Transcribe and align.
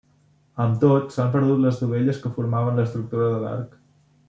Amb 0.63 0.79
tot, 0.83 1.13
s'ha 1.15 1.25
perdut 1.35 1.61
les 1.67 1.77
dovelles 1.83 2.23
que 2.25 2.33
formaven 2.39 2.81
l'estructura 2.83 3.29
de 3.37 3.41
l'arc. 3.47 3.79